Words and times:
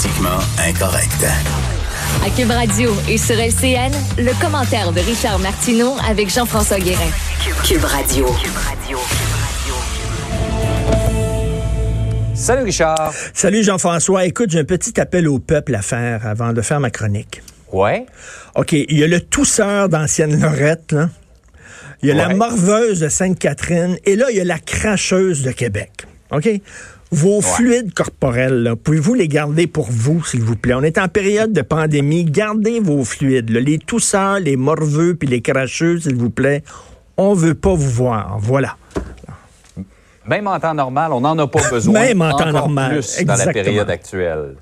Politiquement 0.00 0.38
incorrect. 0.64 1.26
À 2.24 2.30
Cube 2.30 2.52
Radio 2.52 2.92
et 3.08 3.18
sur 3.18 3.34
LCN, 3.34 3.90
le 4.16 4.40
commentaire 4.40 4.92
de 4.92 5.00
Richard 5.00 5.40
Martineau 5.40 5.96
avec 6.08 6.32
Jean-François 6.32 6.78
Guérin. 6.78 7.10
Cube 7.64 7.82
Radio. 7.82 8.28
Salut 12.32 12.62
Richard. 12.62 13.12
Salut 13.34 13.64
Jean-François. 13.64 14.24
Écoute, 14.24 14.50
j'ai 14.50 14.60
un 14.60 14.64
petit 14.64 15.00
appel 15.00 15.26
au 15.26 15.40
peuple 15.40 15.74
à 15.74 15.82
faire 15.82 16.24
avant 16.28 16.52
de 16.52 16.62
faire 16.62 16.78
ma 16.78 16.90
chronique. 16.90 17.42
Ouais. 17.72 18.06
OK, 18.54 18.74
il 18.74 18.96
y 18.96 19.02
a 19.02 19.08
le 19.08 19.20
tousseur 19.20 19.88
d'ancienne 19.88 20.40
Lorette, 20.40 20.92
là. 20.92 21.08
Il 22.02 22.08
y 22.08 22.12
a 22.12 22.14
la 22.14 22.32
morveuse 22.32 23.00
de 23.00 23.08
Sainte-Catherine 23.08 23.98
et 24.04 24.14
là, 24.14 24.26
il 24.30 24.36
y 24.36 24.40
a 24.40 24.44
la 24.44 24.60
cracheuse 24.60 25.42
de 25.42 25.50
Québec. 25.50 26.06
OK? 26.30 26.48
Vos 27.10 27.40
fluides 27.40 27.94
corporels, 27.94 28.62
là, 28.62 28.76
pouvez-vous 28.76 29.14
les 29.14 29.28
garder 29.28 29.66
pour 29.66 29.86
vous, 29.90 30.22
s'il 30.24 30.42
vous 30.42 30.56
plaît? 30.56 30.74
On 30.74 30.82
est 30.82 30.98
en 30.98 31.08
période 31.08 31.52
de 31.52 31.62
pandémie. 31.62 32.24
Gardez 32.24 32.80
vos 32.80 33.02
fluides. 33.02 33.48
là. 33.48 33.60
Les 33.60 33.78
tousseurs, 33.78 34.40
les 34.40 34.56
morveux 34.56 35.14
puis 35.14 35.26
les 35.26 35.40
cracheux, 35.40 36.00
s'il 36.00 36.16
vous 36.16 36.28
plaît. 36.28 36.62
On 37.16 37.32
veut 37.32 37.54
pas 37.54 37.74
vous 37.74 37.90
voir. 37.90 38.36
Voilà. 38.38 38.76
Même 40.26 40.46
en 40.46 40.60
temps 40.60 40.74
normal, 40.74 41.12
on 41.14 41.20
n'en 41.22 41.38
a 41.38 41.46
pas 41.46 41.70
besoin. 41.70 41.94
Même 42.00 42.20
en 42.20 42.36
temps 42.36 42.52
normal, 42.52 42.92
Plus 42.92 43.24
dans 43.24 43.36
la 43.36 43.52
période 43.52 43.88
actuelle. 43.88 44.56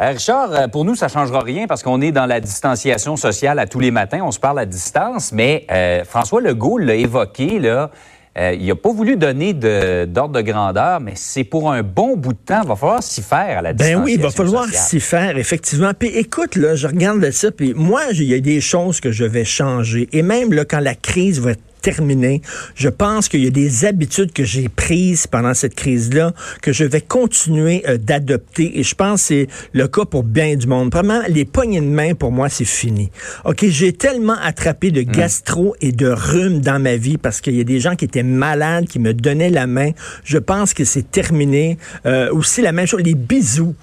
Euh, 0.00 0.08
Richard, 0.08 0.52
euh, 0.52 0.68
pour 0.68 0.86
nous, 0.86 0.94
ça 0.94 1.06
ne 1.06 1.10
changera 1.10 1.40
rien 1.40 1.66
parce 1.66 1.82
qu'on 1.82 2.00
est 2.00 2.12
dans 2.12 2.24
la 2.24 2.40
distanciation 2.40 3.16
sociale 3.16 3.58
à 3.58 3.66
tous 3.66 3.78
les 3.78 3.90
matins. 3.90 4.20
On 4.22 4.30
se 4.30 4.40
parle 4.40 4.58
à 4.58 4.64
distance, 4.64 5.32
mais 5.32 5.66
euh, 5.70 6.04
François 6.04 6.40
Legault 6.40 6.78
l'a 6.78 6.94
évoqué, 6.94 7.58
là. 7.58 7.90
Euh, 8.38 8.56
il 8.58 8.66
n'a 8.66 8.74
pas 8.74 8.92
voulu 8.92 9.16
donner 9.16 9.52
d'ordre 9.52 10.34
de, 10.34 10.40
grandeur, 10.40 11.00
mais 11.00 11.12
c'est 11.16 11.44
pour 11.44 11.70
un 11.70 11.82
bon 11.82 12.16
bout 12.16 12.32
de 12.32 12.38
temps. 12.38 12.60
Il 12.62 12.68
va 12.68 12.76
falloir 12.76 13.02
s'y 13.02 13.20
faire 13.20 13.58
à 13.58 13.62
la 13.62 13.72
Ben 13.74 14.02
oui, 14.02 14.14
il 14.14 14.20
va 14.20 14.30
falloir 14.30 14.66
s'y 14.68 15.00
faire, 15.00 15.36
effectivement. 15.36 15.92
Puis 15.98 16.08
écoute, 16.08 16.56
là, 16.56 16.74
je 16.74 16.86
regarde 16.86 17.30
ça, 17.30 17.50
puis 17.50 17.74
moi, 17.74 18.04
il 18.12 18.24
y 18.24 18.34
a 18.34 18.40
des 18.40 18.62
choses 18.62 19.00
que 19.00 19.12
je 19.12 19.24
vais 19.24 19.44
changer. 19.44 20.08
Et 20.12 20.22
même 20.22 20.52
là, 20.52 20.64
quand 20.64 20.80
la 20.80 20.94
crise 20.94 21.40
va 21.40 21.50
être 21.52 21.62
terminée, 21.82 22.40
je 22.74 22.88
pense 22.88 23.28
qu'il 23.28 23.44
y 23.44 23.46
a 23.46 23.50
des 23.50 23.84
habitudes 23.84 24.32
que 24.32 24.44
j'ai 24.44 24.68
prises 24.68 25.26
pendant 25.26 25.52
cette 25.52 25.74
crise-là 25.74 26.32
que 26.62 26.72
je 26.72 26.84
vais 26.84 27.00
continuer 27.00 27.82
euh, 27.88 27.98
d'adopter. 27.98 28.78
Et 28.78 28.82
je 28.82 28.94
pense 28.94 29.22
que 29.22 29.26
c'est 29.26 29.48
le 29.72 29.88
cas 29.88 30.04
pour 30.04 30.22
bien 30.22 30.56
du 30.56 30.66
monde. 30.66 30.90
Vraiment, 30.92 31.20
les 31.28 31.44
poignées 31.44 31.80
de 31.80 31.86
main, 31.86 32.14
pour 32.14 32.32
moi, 32.32 32.48
c'est 32.48 32.64
fini. 32.64 33.10
OK, 33.44 33.64
j'ai 33.68 33.92
tellement 33.92 34.36
attrapé 34.42 34.90
de 34.90 35.02
gastro 35.02 35.74
et 35.80 35.92
de 35.92 36.08
rhume 36.08 36.60
dans 36.60 36.80
ma 36.80 36.96
vie 36.96 37.18
parce 37.18 37.40
qu'il 37.40 37.56
y 37.56 37.60
a 37.60 37.64
des 37.64 37.80
gens 37.80 37.96
qui 37.96 38.04
étaient 38.04 38.22
malades, 38.22 38.86
qui 38.86 38.98
me 38.98 39.12
donnaient 39.12 39.50
la 39.50 39.66
main. 39.66 39.90
Je 40.24 40.38
pense 40.38 40.72
que 40.74 40.84
c'est 40.84 41.10
terminé. 41.10 41.78
Euh, 42.06 42.32
aussi, 42.32 42.62
la 42.62 42.72
même 42.72 42.86
chose, 42.86 43.02
les 43.02 43.14
bisous. 43.14 43.74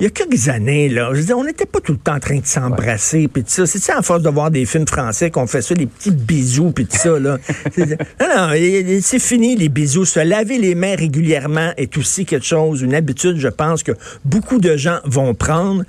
Il 0.00 0.04
y 0.04 0.06
a 0.06 0.10
quelques 0.10 0.48
années, 0.48 0.88
là, 0.88 1.10
je 1.12 1.20
veux 1.20 1.26
dire, 1.26 1.38
on 1.38 1.44
n'était 1.44 1.66
pas 1.66 1.78
tout 1.80 1.92
le 1.92 1.98
temps 1.98 2.16
en 2.16 2.20
train 2.20 2.38
de 2.38 2.46
s'embrasser, 2.46 3.28
puis 3.28 3.44
tout 3.44 3.50
ça. 3.50 3.64
C'est 3.64 3.78
ça, 3.78 3.98
à 3.98 4.02
force 4.02 4.22
de 4.22 4.28
voir 4.28 4.50
des 4.50 4.66
films 4.66 4.88
français 4.88 5.30
qu'on 5.30 5.46
fait 5.46 5.62
ça, 5.62 5.74
des 5.74 5.86
petits 5.86 6.10
bisous, 6.10 6.72
puis 6.72 6.84
tout 6.84 6.96
ça, 6.96 7.18
là. 7.18 7.38
Non, 7.76 8.26
non, 8.36 9.00
c'est 9.00 9.20
fini, 9.20 9.54
les 9.54 9.68
bisous. 9.68 10.04
Se 10.04 10.18
laver 10.18 10.58
les 10.58 10.74
mains 10.74 10.96
régulièrement 10.96 11.72
est 11.76 11.96
aussi 11.96 12.26
quelque 12.26 12.44
chose, 12.44 12.82
une 12.82 12.94
habitude, 12.94 13.36
je 13.36 13.48
pense, 13.48 13.84
que 13.84 13.92
beaucoup 14.24 14.58
de 14.58 14.76
gens 14.76 14.98
vont 15.04 15.34
prendre. 15.34 15.84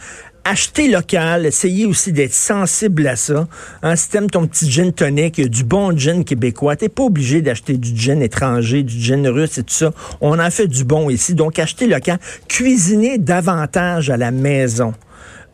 Acheter 0.48 0.90
local, 0.90 1.48
essayer 1.48 1.88
aussi 1.88 2.12
d'être 2.12 2.32
sensible 2.32 3.08
à 3.08 3.16
ça. 3.16 3.48
Hein, 3.82 3.96
si 3.96 4.10
t'aimes 4.10 4.30
ton 4.30 4.46
petit 4.46 4.70
gin 4.70 4.94
tonic, 4.94 5.42
du 5.42 5.64
bon 5.64 5.98
gin 5.98 6.24
québécois, 6.24 6.76
t'es 6.76 6.88
pas 6.88 7.02
obligé 7.02 7.42
d'acheter 7.42 7.78
du 7.78 8.00
gin 8.00 8.22
étranger, 8.22 8.84
du 8.84 8.96
gin 8.96 9.28
russe 9.28 9.58
et 9.58 9.64
tout 9.64 9.74
ça. 9.74 9.92
On 10.22 10.38
en 10.38 10.52
fait 10.52 10.68
du 10.68 10.84
bon 10.84 11.10
ici. 11.10 11.34
Donc, 11.34 11.58
acheter 11.58 11.88
local. 11.88 12.20
Cuisiner 12.48 13.18
davantage 13.18 14.12
à 14.12 14.18
la 14.18 14.30
maison. 14.30 14.94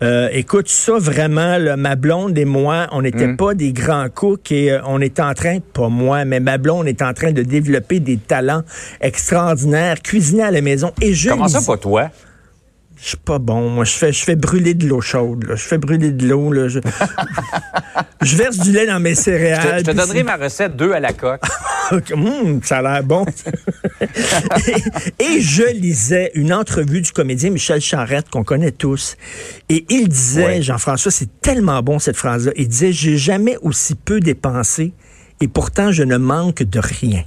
Euh, 0.03 0.27
écoute, 0.33 0.67
ça 0.67 0.97
vraiment, 0.97 1.57
là, 1.57 1.77
ma 1.77 1.95
blonde 1.95 2.37
et 2.37 2.43
moi, 2.43 2.87
on 2.91 3.03
n'était 3.03 3.33
pas 3.35 3.53
des 3.53 3.71
grands 3.71 4.09
cooks 4.09 4.51
et 4.51 4.71
euh, 4.71 4.79
on 4.87 4.99
est 4.99 5.21
en 5.21 5.33
train, 5.33 5.59
pas 5.73 5.89
moi, 5.89 6.25
mais 6.25 6.41
ma 6.41 6.57
blonde 6.57 6.87
est 6.87 7.01
en 7.01 7.13
train 7.13 7.31
de 7.31 7.43
développer 7.43 8.01
des 8.01 8.17
talents 8.17 8.63
extraordinaires, 8.99 10.01
cuisiner 10.01 10.43
à 10.43 10.51
la 10.51 10.61
maison. 10.61 10.91
Et 11.01 11.13
je 11.13 11.29
Comment 11.29 11.47
ça, 11.47 11.61
pas 11.61 11.77
toi? 11.77 12.09
Je 13.01 13.07
suis 13.07 13.17
pas 13.17 13.39
bon. 13.39 13.69
Moi, 13.69 13.83
je 13.83 13.93
fais, 13.93 14.13
je 14.13 14.23
fais 14.23 14.35
brûler 14.35 14.75
de 14.75 14.87
l'eau 14.87 15.01
chaude. 15.01 15.45
là. 15.47 15.55
Je 15.55 15.63
fais 15.63 15.79
brûler 15.79 16.11
de 16.11 16.27
l'eau. 16.27 16.51
là. 16.51 16.67
Je, 16.67 16.79
je 18.21 18.35
verse 18.37 18.57
du 18.59 18.71
lait 18.71 18.85
dans 18.85 18.99
mes 18.99 19.11
Je 19.11 19.15
te, 19.15 19.21
céréales. 19.23 19.79
je 19.79 19.91
te 19.91 19.95
donnerai 19.95 20.21
ma 20.21 20.35
recette 20.37 20.75
deux 20.75 20.91
à 20.93 20.99
la 20.99 21.11
coque. 21.13 21.41
Hum, 22.13 22.61
ça 22.63 22.77
a 22.77 22.81
l'air 22.81 23.03
bon. 23.03 23.25
et, 25.19 25.23
et 25.23 25.41
je 25.41 25.63
lisais 25.73 26.31
une 26.35 26.53
entrevue 26.53 27.01
du 27.01 27.11
comédien 27.11 27.49
Michel 27.49 27.81
Charette, 27.81 28.29
qu'on 28.29 28.45
connaît 28.45 28.71
tous. 28.71 29.17
Et 29.67 29.85
il 29.89 30.07
disait. 30.07 30.61
Jean-François, 30.61 31.11
c'est 31.11 31.41
tellement 31.41 31.81
bon 31.81 31.99
cette 31.99 32.15
phrase-là. 32.15 32.53
Il 32.55 32.69
disait, 32.69 32.93
j'ai 32.93 33.17
jamais 33.17 33.57
aussi 33.61 33.95
peu 33.95 34.21
dépensé 34.21 34.93
et 35.41 35.49
pourtant 35.49 35.91
je 35.91 36.03
ne 36.03 36.15
manque 36.15 36.63
de 36.63 36.79
rien. 36.79 37.23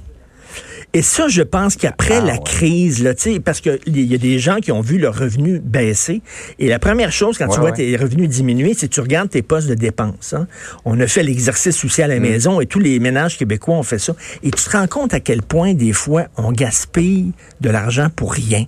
Et 0.97 1.01
ça, 1.01 1.27
je 1.27 1.41
pense 1.41 1.75
qu'après 1.75 2.15
Ah, 2.15 2.21
la 2.21 2.33
ouais. 2.35 2.39
crise, 2.45 3.03
là, 3.03 3.13
tu 3.13 3.33
sais, 3.33 3.39
parce 3.41 3.59
qu'il 3.59 3.77
y 3.85 4.15
a 4.15 4.17
des 4.17 4.39
gens 4.39 4.55
qui 4.61 4.71
ont 4.71 4.79
vu 4.79 4.97
leurs 4.97 5.17
revenus 5.19 5.59
baisser. 5.61 6.21
Et 6.57 6.69
la 6.69 6.79
première 6.79 7.11
chose, 7.11 7.37
quand 7.37 7.49
tu 7.49 7.59
vois 7.59 7.71
ouais. 7.71 7.75
tes 7.75 7.97
revenus 7.97 8.29
diminuer, 8.29 8.73
c'est 8.73 8.87
que 8.87 8.93
tu 8.93 9.01
regardes 9.01 9.29
tes 9.29 9.41
postes 9.41 9.67
de 9.67 9.73
dépenses. 9.75 10.33
hein. 10.33 10.47
On 10.85 10.97
a 11.01 11.07
fait 11.07 11.21
l'exercice 11.21 11.83
aussi 11.83 12.01
à 12.01 12.07
la 12.07 12.21
maison 12.21 12.61
et 12.61 12.65
tous 12.65 12.79
les 12.79 12.97
ménages 12.99 13.37
québécois 13.37 13.75
ont 13.75 13.83
fait 13.83 13.99
ça. 13.99 14.15
Et 14.41 14.51
tu 14.51 14.63
te 14.63 14.69
rends 14.71 14.87
compte 14.87 15.13
à 15.13 15.19
quel 15.19 15.41
point, 15.41 15.73
des 15.73 15.91
fois, 15.91 16.27
on 16.37 16.53
gaspille 16.53 17.33
de 17.59 17.69
l'argent 17.69 18.07
pour 18.15 18.31
rien. 18.31 18.63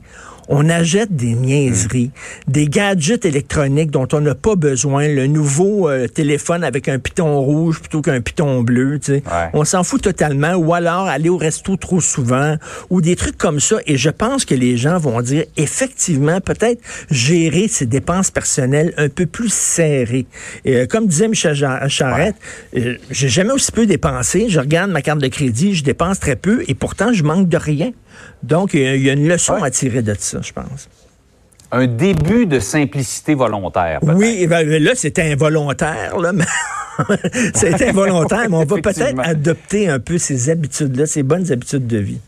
On 0.50 0.70
achète 0.70 1.14
des 1.16 1.34
niaiseries, 1.34 2.12
des 2.48 2.68
gadgets 2.68 3.26
électroniques 3.26 3.92
dont 3.92 4.08
on 4.14 4.22
n'a 4.22 4.36
pas 4.36 4.56
besoin, 4.56 5.08
le 5.08 5.28
nouveau 5.28 5.90
euh, 5.90 6.08
téléphone 6.08 6.64
avec 6.64 6.88
un 6.88 7.00
piton 7.00 7.42
rouge 7.42 7.80
plutôt 7.80 8.02
qu'un 8.02 8.22
piton 8.22 8.62
bleu, 8.64 9.00
tu 9.00 9.08
sais. 9.08 9.24
Ouais. 9.26 9.50
On 9.54 9.66
s'en 9.66 9.84
fout 9.84 10.02
totalement, 10.02 10.54
ou 10.54 10.74
alors 10.74 11.08
aller 11.08 11.30
au 11.30 11.38
resto 11.38 11.76
trop 11.76 12.00
souvent, 12.00 12.56
ou 12.90 13.02
des 13.02 13.16
trucs 13.16 13.38
comme 13.38 13.60
ça. 13.60 13.78
Et 13.86 13.98
je 13.98 14.10
pense 14.10 14.46
que 14.46 14.56
les 14.56 14.78
gens 14.78 14.98
vont 14.98 15.22
dire, 15.22 15.44
effectivement, 15.58 16.40
peut-être 16.40 16.82
gérer 17.12 17.68
ses 17.68 17.86
dépenses 17.86 18.32
personnelles 18.32 18.94
un 18.98 19.10
peu 19.10 19.26
plus 19.26 19.52
serrées. 19.52 20.28
Et, 20.64 20.76
euh, 20.78 20.86
comme 20.88 21.08
disait 21.08 21.28
Michel 21.28 21.56
Jar- 21.56 21.90
Charette, 21.90 22.36
euh, 22.78 22.96
j'ai 23.12 23.30
jamais 23.30 23.52
aussi 23.52 23.72
peu 23.72 23.86
dépensé. 23.86 24.48
Je 24.50 24.60
regarde 24.60 24.92
ma 24.92 25.02
carte 25.02 25.20
de 25.20 25.28
crédit, 25.28 25.76
je 25.76 25.84
dépense 25.84 26.20
très 26.20 26.36
peu, 26.36 26.64
et 26.68 26.74
pourtant, 26.74 27.12
je 27.12 27.24
manque 27.24 27.50
de 27.50 27.58
rien. 27.58 27.92
Donc, 28.44 28.74
il 28.74 28.82
y 28.82 28.88
a- 28.88 28.96
il 28.96 29.04
y 29.04 29.10
a 29.10 29.14
une 29.14 29.28
leçon 29.28 29.54
Ouais. 29.56 29.64
à 29.68 29.72
tirer 29.72 30.02
de 30.02 30.16
ça, 30.18 30.40
je 30.42 30.52
pense. 30.54 30.90
Un 31.72 31.88
début 31.88 32.46
de 32.46 32.60
simplicité 32.60 33.36
volontaire. 33.36 34.00
Oui, 34.04 34.48
ben, 34.48 34.66
là, 34.68 34.92
c'était 34.96 35.32
involontaire, 35.34 36.18
là, 36.18 36.32
mais 36.32 36.46
c'était 37.54 37.90
involontaire, 37.90 38.50
mais 38.50 38.56
on 38.58 38.66
va 38.66 38.78
peut-être 38.82 39.20
adopter 39.20 39.90
un 39.90 40.00
peu 40.00 40.18
ces 40.18 40.50
habitudes-là, 40.50 41.06
ces 41.06 41.24
bonnes 41.24 41.52
habitudes 41.52 41.88
de 41.88 41.98
vie. 41.98 42.20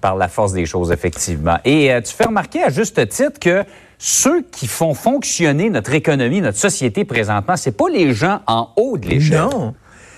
par 0.00 0.16
la 0.16 0.26
force 0.28 0.52
des 0.52 0.66
choses, 0.66 0.90
effectivement. 0.90 1.58
Et 1.64 1.92
euh, 1.92 2.00
tu 2.00 2.12
fais 2.12 2.24
remarquer 2.24 2.62
à 2.64 2.70
juste 2.70 3.08
titre 3.08 3.38
que 3.38 3.62
ceux 3.98 4.42
qui 4.50 4.66
font 4.66 4.94
fonctionner 4.94 5.70
notre 5.70 5.92
économie, 5.94 6.40
notre 6.40 6.58
société 6.58 7.04
présentement, 7.04 7.56
c'est 7.56 7.70
pas 7.76 7.88
les 7.88 8.12
gens 8.12 8.40
en 8.48 8.70
haut 8.76 8.98
de 8.98 9.06
l'échelle. 9.06 9.42
Non. 9.42 9.74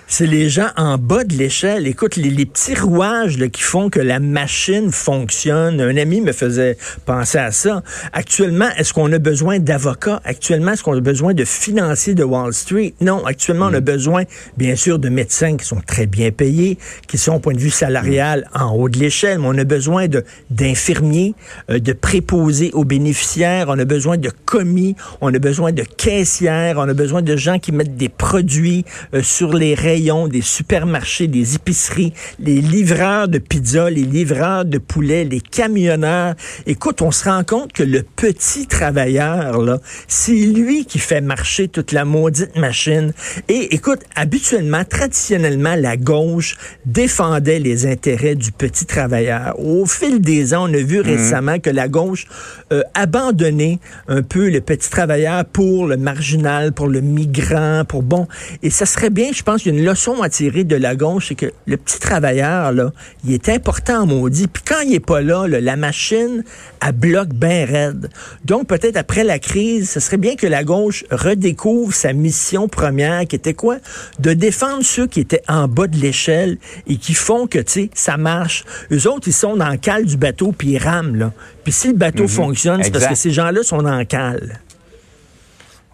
C'est 0.06 0.26
les 0.26 0.50
gens 0.50 0.68
en 0.76 0.98
bas 0.98 1.24
de 1.24 1.34
l'échelle. 1.34 1.86
Écoute, 1.86 2.16
les, 2.16 2.28
les 2.28 2.44
petits 2.44 2.74
rouages 2.74 3.38
là, 3.38 3.48
qui 3.48 3.62
font 3.62 3.88
que 3.88 4.00
la 4.00 4.20
machine 4.20 4.92
fonctionne. 4.92 5.80
Un 5.80 5.96
ami 5.96 6.20
me 6.20 6.32
faisait 6.32 6.76
penser 7.06 7.38
à 7.38 7.50
ça. 7.50 7.82
Actuellement, 8.12 8.68
est-ce 8.76 8.92
qu'on 8.92 9.10
a 9.12 9.18
besoin 9.18 9.58
d'avocats? 9.58 10.20
Actuellement, 10.24 10.72
est-ce 10.72 10.82
qu'on 10.82 10.96
a 10.96 11.00
besoin 11.00 11.32
de 11.32 11.44
financiers 11.44 12.14
de 12.14 12.22
Wall 12.22 12.52
Street? 12.52 12.92
Non. 13.00 13.24
Actuellement, 13.24 13.68
on 13.70 13.74
a 13.74 13.80
besoin, 13.80 14.24
bien 14.58 14.76
sûr, 14.76 14.98
de 14.98 15.08
médecins 15.08 15.56
qui 15.56 15.64
sont 15.64 15.80
très 15.84 16.06
bien 16.06 16.30
payés, 16.30 16.78
qui 17.08 17.16
sont, 17.16 17.36
au 17.36 17.40
point 17.40 17.54
de 17.54 17.60
vue 17.60 17.70
salarial, 17.70 18.46
en 18.54 18.72
haut 18.72 18.90
de 18.90 18.98
l'échelle. 18.98 19.38
Mais 19.38 19.48
on 19.48 19.58
a 19.58 19.64
besoin 19.64 20.06
de 20.06 20.22
d'infirmiers, 20.50 21.34
euh, 21.70 21.78
de 21.78 21.92
préposés 21.94 22.70
aux 22.74 22.84
bénéficiaires. 22.84 23.66
On 23.68 23.78
a 23.78 23.86
besoin 23.86 24.18
de 24.18 24.30
commis. 24.44 24.96
On 25.22 25.32
a 25.32 25.38
besoin 25.38 25.72
de 25.72 25.82
caissières. 25.82 26.76
On 26.76 26.88
a 26.88 26.94
besoin 26.94 27.22
de 27.22 27.36
gens 27.36 27.58
qui 27.58 27.72
mettent 27.72 27.96
des 27.96 28.10
produits 28.10 28.84
euh, 29.14 29.22
sur 29.22 29.54
les 29.54 29.74
rayons 29.74 29.93
rayons 29.94 30.26
des 30.26 30.42
supermarchés, 30.42 31.28
des 31.28 31.54
épiceries, 31.54 32.12
les 32.40 32.60
livreurs 32.60 33.28
de 33.28 33.38
pizza, 33.38 33.88
les 33.88 34.02
livreurs 34.02 34.64
de 34.64 34.78
poulet, 34.78 35.22
les 35.24 35.40
camionneurs. 35.40 36.34
Écoute, 36.66 37.00
on 37.00 37.12
se 37.12 37.24
rend 37.28 37.44
compte 37.44 37.72
que 37.72 37.84
le 37.84 38.02
petit 38.02 38.66
travailleur, 38.66 39.60
là, 39.62 39.78
c'est 40.08 40.32
lui 40.32 40.84
qui 40.84 40.98
fait 40.98 41.20
marcher 41.20 41.68
toute 41.68 41.92
la 41.92 42.04
maudite 42.04 42.56
machine. 42.56 43.12
Et 43.48 43.72
écoute, 43.74 44.00
habituellement, 44.16 44.84
traditionnellement, 44.84 45.76
la 45.76 45.96
gauche 45.96 46.56
défendait 46.86 47.60
les 47.60 47.86
intérêts 47.86 48.34
du 48.34 48.50
petit 48.50 48.86
travailleur. 48.86 49.54
Au 49.60 49.86
fil 49.86 50.20
des 50.20 50.54
ans, 50.54 50.68
on 50.68 50.74
a 50.74 50.78
vu 50.82 50.98
Mhm. 50.98 51.06
récemment 51.06 51.58
que 51.60 51.70
la 51.70 51.86
gauche 51.86 52.26
euh, 52.72 52.82
abandonnait 52.94 53.78
un 54.08 54.22
peu 54.22 54.50
le 54.50 54.60
petit 54.60 54.90
travailleur 54.90 55.44
pour 55.44 55.86
le 55.86 55.96
marginal, 55.96 56.72
pour 56.72 56.88
le 56.88 57.00
migrant, 57.00 57.84
pour 57.86 58.02
bon. 58.02 58.26
Et 58.64 58.70
ça 58.70 58.86
serait 58.86 59.10
bien, 59.10 59.30
je 59.32 59.42
pense, 59.42 59.62
qu'il 59.62 59.72
y 59.72 59.76
a 59.76 59.78
une 59.78 59.83
leçon 59.84 60.22
à 60.22 60.28
tirer 60.28 60.64
de 60.64 60.76
la 60.76 60.96
gauche, 60.96 61.28
c'est 61.28 61.34
que 61.34 61.52
le 61.66 61.76
petit 61.76 61.98
travailleur, 61.98 62.72
là, 62.72 62.92
il 63.24 63.32
est 63.32 63.48
important 63.48 64.06
maudit. 64.06 64.46
Puis 64.46 64.62
quand 64.66 64.80
il 64.80 64.94
est 64.94 65.00
pas 65.00 65.20
là, 65.20 65.46
là, 65.46 65.60
la 65.60 65.76
machine, 65.76 66.44
elle 66.84 66.92
bloque 66.92 67.32
bien 67.34 67.66
raide. 67.66 68.08
Donc 68.44 68.66
peut-être 68.66 68.96
après 68.96 69.24
la 69.24 69.38
crise, 69.38 69.90
ce 69.90 70.00
serait 70.00 70.16
bien 70.16 70.36
que 70.36 70.46
la 70.46 70.64
gauche 70.64 71.04
redécouvre 71.10 71.94
sa 71.94 72.12
mission 72.12 72.68
première, 72.68 73.26
qui 73.26 73.36
était 73.36 73.54
quoi? 73.54 73.76
De 74.18 74.32
défendre 74.32 74.84
ceux 74.84 75.06
qui 75.06 75.20
étaient 75.20 75.42
en 75.48 75.68
bas 75.68 75.86
de 75.86 75.96
l'échelle 75.96 76.58
et 76.86 76.96
qui 76.96 77.14
font 77.14 77.46
que, 77.46 77.58
tu 77.58 77.72
sais, 77.72 77.90
ça 77.94 78.16
marche. 78.16 78.64
Eux 78.92 79.08
autres, 79.08 79.28
ils 79.28 79.32
sont 79.32 79.56
dans 79.56 79.70
le 79.70 79.76
cale 79.76 80.04
du 80.04 80.16
bateau, 80.16 80.52
puis 80.52 80.70
ils 80.70 80.78
rament, 80.78 81.16
là. 81.16 81.32
Puis 81.62 81.72
si 81.72 81.88
le 81.88 81.94
bateau 81.94 82.28
fonctionne, 82.28 82.82
c'est 82.82 82.90
parce 82.90 83.06
que 83.06 83.14
ces 83.14 83.30
gens-là 83.30 83.62
sont 83.62 83.82
dans 83.82 83.98
le 83.98 84.04
cale. 84.04 84.60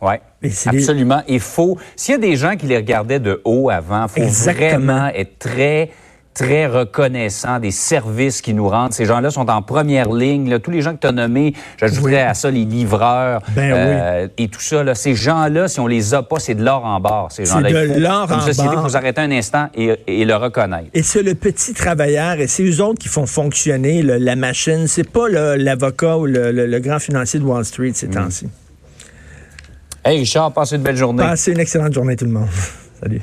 Oui, 0.02 0.14
c'est 0.50 0.70
absolument. 0.70 1.22
Il 1.28 1.40
faut, 1.40 1.76
s'il 1.96 2.12
y 2.12 2.16
a 2.16 2.20
des 2.20 2.36
gens 2.36 2.56
qui 2.56 2.66
les 2.66 2.76
regardaient 2.76 3.20
de 3.20 3.40
haut 3.44 3.68
avant, 3.70 4.04
il 4.04 4.08
faut 4.08 4.20
Exactement. 4.26 4.68
vraiment 4.94 5.06
être 5.14 5.38
très 5.38 5.90
très 6.32 6.68
reconnaissant 6.68 7.58
des 7.58 7.72
services 7.72 8.40
qui 8.40 8.54
nous 8.54 8.68
rendent. 8.68 8.92
Ces 8.92 9.04
gens-là 9.04 9.30
sont 9.32 9.50
en 9.50 9.62
première 9.62 10.10
ligne. 10.12 10.48
là. 10.48 10.60
Tous 10.60 10.70
les 10.70 10.80
gens 10.80 10.94
que 10.94 11.00
tu 11.00 11.06
as 11.08 11.12
nommés, 11.12 11.54
j'ajouterais 11.76 12.12
Oui. 12.14 12.20
à 12.20 12.34
ça 12.34 12.50
les 12.52 12.64
livreurs 12.64 13.42
Ben 13.54 13.72
euh, 13.72 14.28
et 14.38 14.46
tout 14.46 14.60
ça. 14.60 14.84
Là. 14.84 14.94
Ces 14.94 15.16
gens-là, 15.16 15.66
si 15.66 15.80
on 15.80 15.88
les 15.88 16.14
a 16.14 16.22
pas, 16.22 16.38
c'est 16.38 16.54
de 16.54 16.64
l'or 16.64 16.84
en 16.84 17.00
barre. 17.00 17.32
Ces 17.32 17.44
C'est 17.46 17.52
gens-là, 17.54 17.72
de 17.72 17.86
Il 17.88 17.94
faut- 17.94 18.00
l'or 18.00 18.28
en 18.32 18.40
société, 18.40 18.62
il 18.70 18.74
barre. 18.74 18.82
faut 18.84 18.88
s'arrêter 18.90 19.20
un 19.20 19.30
instant 19.32 19.68
et, 19.74 19.90
et 20.06 20.24
le 20.24 20.36
reconnaître. 20.36 20.86
Et 20.94 21.02
c'est 21.02 21.24
le 21.24 21.34
petit 21.34 21.74
travailleur, 21.74 22.34
et 22.40 22.46
c'est 22.46 22.62
eux 22.62 22.80
autres 22.82 23.00
qui 23.00 23.08
font 23.08 23.26
fonctionner 23.26 24.00
le- 24.00 24.16
la 24.18 24.36
machine. 24.36 24.86
C'est 24.86 25.10
pas 25.10 25.28
l'avocat 25.28 26.16
ou 26.16 26.26
le, 26.26 26.52
le- 26.52 26.66
le 26.66 26.78
grand 26.80 27.00
financier 27.00 27.40
de 27.40 27.44
Wall 27.44 27.64
Street 27.64 27.90
ces 27.94 28.08
temps-ci. 28.08 28.46
Hey 30.02 30.18
Richard, 30.18 30.52
passez 30.52 30.76
une 30.76 30.82
belle 30.82 30.96
journée. 30.96 31.22
Passez 31.22 31.52
une 31.52 31.60
excellente 31.60 31.92
journée 31.92 32.16
tout 32.16 32.24
le 32.24 32.30
monde. 32.30 32.48
Salut. 33.00 33.20